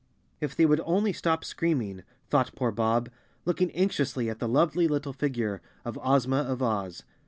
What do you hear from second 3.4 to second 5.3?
looking anxiously at the lovely little